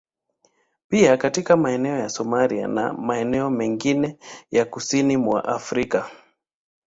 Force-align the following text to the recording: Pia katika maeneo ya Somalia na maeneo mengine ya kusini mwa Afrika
Pia 0.89 1.17
katika 1.17 1.57
maeneo 1.57 1.97
ya 1.97 2.09
Somalia 2.09 2.67
na 2.67 2.93
maeneo 2.93 3.49
mengine 3.49 4.17
ya 4.51 4.65
kusini 4.65 5.17
mwa 5.17 5.45
Afrika 5.45 6.11